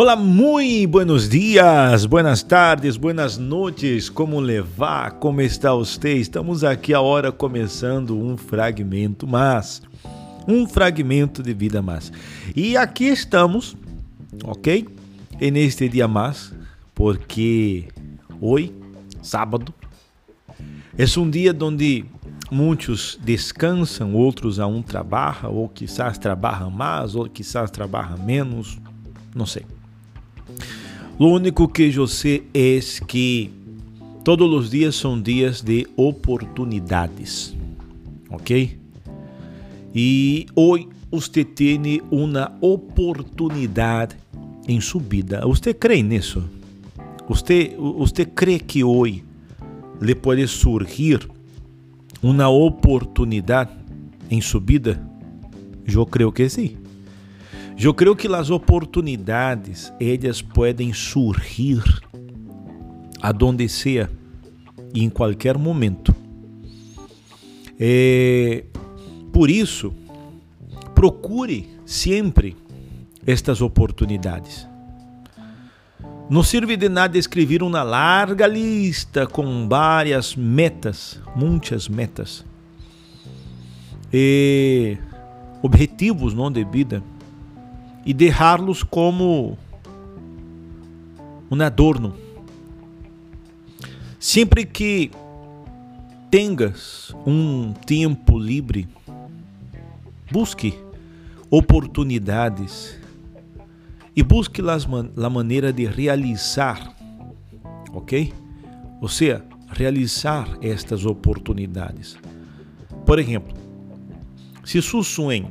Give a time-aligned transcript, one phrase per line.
[0.00, 6.12] Olá, muito buenos dias, buenas tardes, buenas noites, como levar, como está você?
[6.12, 9.82] Estamos aqui a hora começando um fragmento mas
[10.46, 12.12] um fragmento de vida mais.
[12.54, 13.76] E aqui estamos,
[14.44, 14.86] ok?
[15.40, 16.54] E neste dia mais,
[16.94, 17.88] porque
[18.40, 18.72] hoje,
[19.20, 19.74] sábado,
[20.96, 22.04] é um dia onde
[22.52, 28.78] muitos descansam, outros aún trabalham, ou quizás trabalham mais, ou quizás trabalham menos,
[29.34, 29.66] não sei.
[31.20, 33.50] O único que eu sei é que
[34.22, 37.56] todos os dias são dias de oportunidades,
[38.30, 38.78] ok?
[39.92, 44.14] E hoje você tem uma oportunidade
[44.68, 45.40] em subida.
[45.44, 46.48] Você crê nisso?
[47.28, 49.24] Você, você crê que hoje
[50.00, 51.28] lhe pode surgir
[52.22, 53.72] uma oportunidade
[54.30, 55.04] em subida?
[55.84, 56.76] Eu creio que sim.
[57.80, 61.80] Eu creio que as oportunidades elas podem surgir
[63.22, 64.10] aonde seja
[64.92, 66.12] e em qualquer momento.
[67.78, 68.64] É,
[69.32, 69.94] por isso,
[70.92, 72.56] procure sempre
[73.24, 74.66] estas oportunidades.
[76.28, 82.44] Não serve de nada escrever uma larga lista com várias metas, muitas metas,
[84.12, 84.98] e
[85.62, 87.02] objetivos não de vida
[88.08, 89.58] e deixá-los como
[91.50, 92.14] um adorno.
[94.18, 95.10] Sempre que
[96.30, 98.88] tenhas um tempo livre,
[100.32, 100.72] busque
[101.50, 102.98] oportunidades
[104.16, 106.96] e busque a maneira de realizar,
[107.92, 108.32] ok?
[109.02, 112.16] Ou seja, realizar estas oportunidades.
[113.04, 113.54] Por exemplo,
[114.64, 115.50] se seu sonho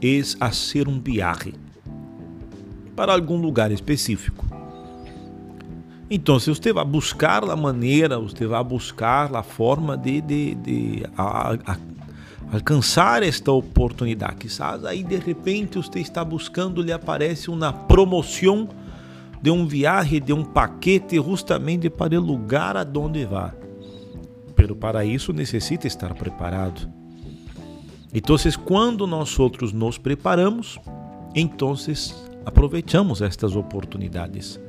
[0.00, 1.65] é fazer um viagem,
[2.96, 4.44] para algum lugar específico.
[6.10, 11.02] Então, se você vai buscar a maneira, você vai buscar a forma de, de, de
[11.16, 11.76] a, a,
[12.52, 14.36] alcançar esta oportunidade.
[14.36, 18.68] Quizás aí de repente você está buscando, lhe aparece uma promoção
[19.42, 23.52] de um viagem, de um paquete, justamente para o lugar aonde vai.
[24.54, 26.88] Pero para isso necessita estar preparado.
[28.14, 30.78] Então, quando nós outros nos preparamos,
[31.34, 31.74] então
[32.46, 34.60] aproveitamos estas oportunidades.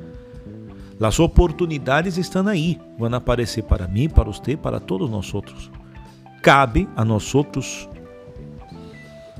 [0.99, 5.71] As oportunidades estão aí, vão aparecer para mim, para você, para todos nós outros.
[6.41, 7.87] Cabe a nós outros,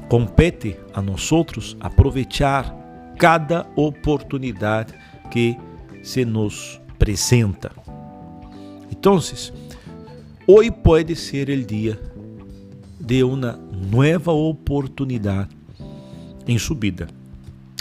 [0.08, 2.76] compete a nós outros aproveitar
[3.18, 4.94] cada oportunidade
[5.32, 5.58] que
[6.04, 7.72] se nos apresenta.
[8.92, 9.20] Então,
[10.48, 12.00] hoje pode ser o dia
[13.00, 15.58] de uma nova oportunidade
[16.48, 17.17] em subida.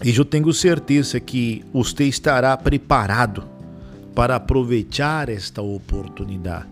[0.05, 3.45] E eu tenho certeza que você estará preparado
[4.15, 6.67] para aproveitar esta oportunidade.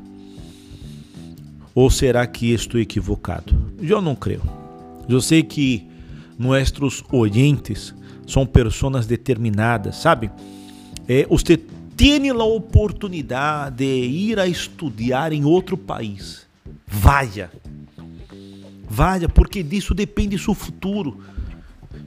[1.75, 3.55] Ou será que estou equivocado?
[3.81, 4.43] Eu não creio.
[5.09, 5.87] Eu sei que
[6.39, 7.95] nossos oyentes
[8.27, 10.31] são pessoas determinadas, sabe?
[11.09, 11.57] É, você
[11.97, 16.47] tem a oportunidade de ir a estudar em outro país.
[16.87, 17.51] Vaya.
[18.89, 21.21] Vaya, porque disso depende seu futuro.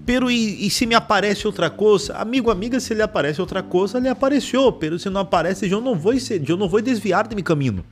[0.07, 2.15] Pero e, e, se me aparece outra coisa?
[2.15, 4.71] Amigo, amiga, se lhe aparece outra coisa, ele apareceu.
[4.71, 7.83] Pero se não aparece, eu não vou ser, eu não vou desviar de meu caminho.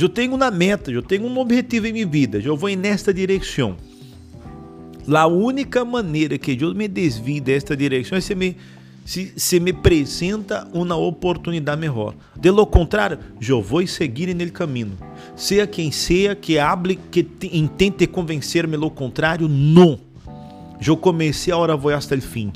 [0.00, 3.76] Eu tenho uma meta, eu tenho um objetivo em minha vida, eu vou nesta direção.
[5.06, 8.56] A única maneira que eu me desvie desta direção é se me
[9.04, 12.14] se, se me apresenta uma oportunidade melhor.
[12.36, 14.98] De lo contrário, eu vou seguir nele caminho.
[15.34, 20.07] Seja quem seja que hable, que intente convencer-me lo contrário, não.
[20.84, 22.52] Eu comecei a hora vou até o fim.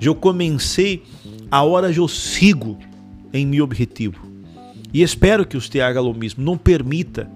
[0.00, 1.02] Eu comecei
[1.50, 2.78] a hora eu sigo
[3.32, 4.26] em meu objetivo.
[4.92, 6.42] E espero que você haga o mesmo.
[6.42, 7.30] Não permita,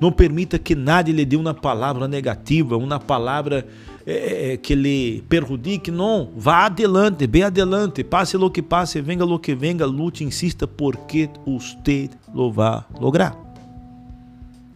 [0.00, 3.66] não permita que nada lhe dê uma palavra negativa, uma palavra
[4.06, 5.90] é, é, que lhe perjudique.
[5.90, 8.02] Não, vá adelante, bem adelante.
[8.02, 13.36] Passe lo que passe, venga lo que venga, lute, insista, porque você lo vai lograr.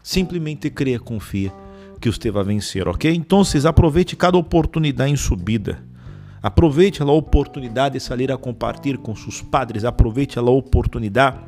[0.02, 1.52] Simplesmente creia, confia
[2.00, 3.14] que você vai vencer, ok?
[3.14, 5.82] Então, aproveite cada oportunidade em subida.
[6.42, 9.84] Aproveite a oportunidade de sair a compartilhar com seus padres.
[9.84, 11.38] Aproveite a oportunidade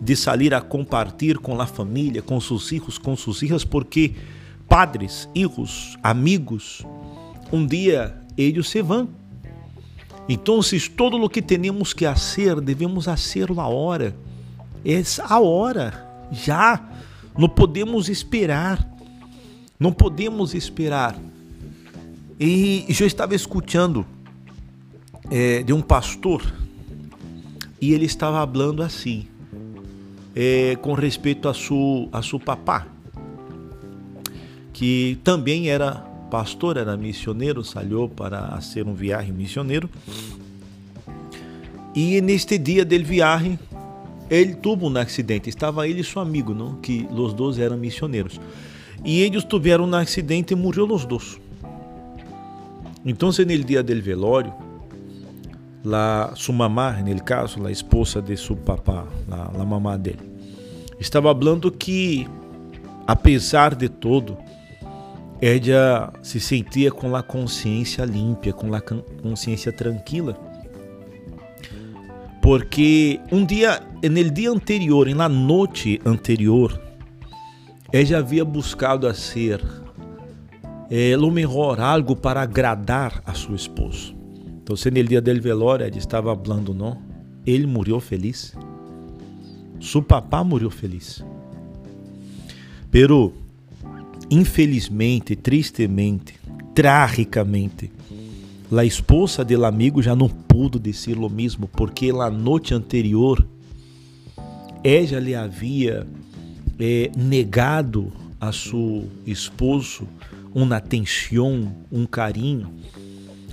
[0.00, 4.14] de sair a compartilhar com a família, com seus filhos, com suas filhas, porque
[4.68, 6.84] padres, filhos, amigos,
[7.50, 9.08] um dia eles se vão.
[10.28, 10.60] Então,
[10.96, 14.14] todo o que temos que fazer, devemos fazer a hora.
[14.84, 16.84] É a hora, já.
[17.38, 18.95] Não podemos esperar.
[19.78, 21.18] Não podemos esperar.
[22.38, 24.06] E eu estava escutando
[25.30, 26.42] é, de um pastor
[27.80, 29.26] e ele estava falando assim,
[30.34, 32.86] é, com respeito a seu a seu papá,
[34.72, 39.88] que também era pastor, era missioneiro, saiu para ser um viagem missioneiro.
[41.94, 43.58] E neste dia del viagem,
[44.28, 45.48] ele teve um acidente.
[45.48, 46.74] Estava ele e seu amigo, não?
[46.76, 48.38] que os dois eram missioneiros.
[49.06, 51.40] E eles tiveram um acidente e morreram os dois.
[53.04, 54.52] Então, no dia del velório,
[55.84, 60.18] la sua mamá, no caso, a esposa de seu papá, la mamá dele,
[60.98, 62.26] estava falando que,
[63.06, 64.36] apesar de tudo,
[65.40, 70.36] ela se sentia com a consciência limpa, com a consciência tranquila.
[72.42, 76.85] Porque um dia, no dia anterior, na noite anterior,
[77.92, 79.64] ela havia buscado a ser
[80.90, 84.14] é, o melhor, algo para agradar a seu esposo.
[84.62, 86.98] Então, no dia del velório ele estava falando, não,
[87.46, 88.54] ele morreu feliz.
[89.80, 91.24] Seu papá morreu feliz.
[92.90, 93.32] Pero,
[94.30, 96.34] infelizmente, tristemente,
[96.74, 97.90] tragicamente,
[98.76, 103.46] a esposa do amigo já não pudo dizer o mesmo, porque na noite anterior,
[104.82, 106.06] ela lhe havia
[106.78, 110.06] é, negado a seu esposo
[110.54, 112.72] uma atenção, um carinho,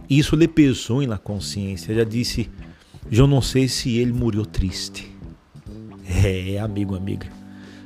[0.10, 1.94] isso lhe pesou na consciência.
[1.94, 2.50] Já disse:
[3.12, 5.12] Eu não sei se ele morreu triste.
[6.06, 7.28] É, amigo, amiga.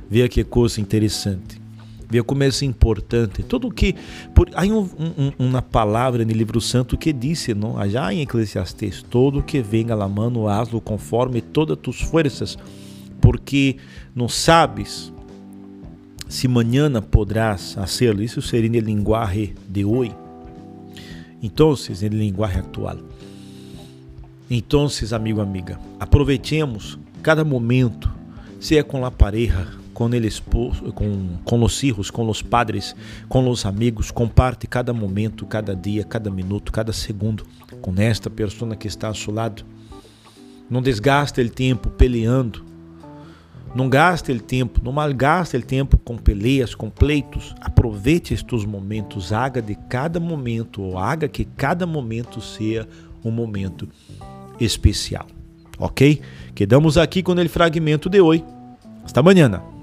[0.09, 1.61] Veja que coisa interessante.
[2.09, 3.43] Veja como é importante.
[3.43, 3.95] Tudo que.
[4.33, 7.75] Por, há um, um, uma palavra no livro santo que disse, não?
[7.89, 12.57] já em Eclesiastes: Todo que venga la mano, hazlo conforme todas tus forças,
[13.19, 13.77] porque
[14.15, 15.11] não sabes
[16.27, 18.21] se mañana podrás hacerlo.
[18.21, 20.15] Isso seria no linguagem de hoje.
[21.41, 22.97] Então, em linguagem atual.
[24.49, 28.09] Então, amigo, amiga, aproveitemos cada momento,
[28.59, 32.95] seja com a pareja, com ele esposo, com, com os filhos, com os padres,
[33.27, 37.43] com os amigos, comparte cada momento, cada dia, cada minuto, cada segundo
[37.81, 39.65] com esta pessoa que está ao seu lado.
[40.69, 42.63] Não desgaste o tempo peleando,
[43.77, 47.53] não gaste o tempo, não malgaste o tempo com peleias, com pleitos.
[47.61, 52.87] Aproveite estes momentos, haga de cada momento, ou haga que cada momento seja
[53.23, 53.87] um momento
[54.59, 55.27] especial.
[55.77, 56.19] Ok?
[56.55, 58.43] Quedamos aqui com o fragmento de hoje.
[59.05, 59.76] Hasta amanhã.